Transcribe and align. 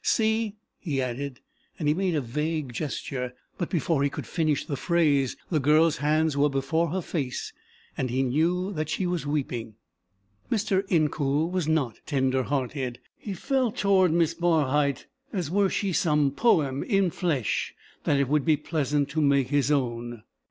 See" 0.03 0.55
he 0.79 0.99
added, 0.99 1.41
and 1.77 1.87
he 1.87 1.93
made 1.93 2.15
a 2.15 2.21
vague 2.21 2.73
gesture, 2.73 3.35
but 3.59 3.69
before 3.69 4.01
he 4.01 4.09
could 4.09 4.25
finish 4.25 4.65
the 4.65 4.75
phrase, 4.75 5.37
the 5.51 5.59
girl's 5.59 5.97
hands 5.97 6.35
were 6.35 6.49
before 6.49 6.87
her 6.89 7.01
face 7.03 7.53
and 7.95 8.09
he 8.09 8.23
knew 8.23 8.73
that 8.73 8.89
she 8.89 9.05
was 9.05 9.27
weeping. 9.27 9.75
Mr. 10.49 10.81
Incoul 10.87 11.51
was 11.51 11.67
not 11.67 11.99
tender 12.07 12.41
hearted. 12.41 12.97
He 13.15 13.33
felt 13.35 13.77
toward 13.77 14.11
Miss 14.11 14.33
Barhyte 14.33 15.05
as 15.31 15.51
were 15.51 15.69
she 15.69 15.93
some 15.93 16.31
poem 16.31 16.81
in 16.81 17.11
flesh 17.11 17.75
that 18.03 18.19
it 18.19 18.27
would 18.27 18.43
be 18.43 18.57
pleasant 18.57 19.07
to 19.09 19.21
make 19.21 19.49
his 19.49 19.69
own. 19.69 20.23